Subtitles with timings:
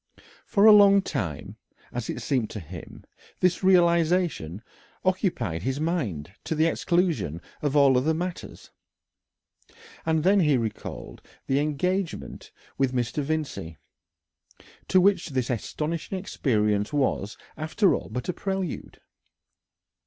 [0.47, 1.57] For a long time,
[1.93, 3.03] as it seemed to him,
[3.39, 4.63] this realisation
[5.05, 8.71] occupied his mind to the exclusion of all other matters,
[10.03, 13.21] and then he recalled the engagement with Mr.
[13.21, 13.77] Vincey,
[14.87, 19.01] to which this astonishing experience was, after all, but a prelude.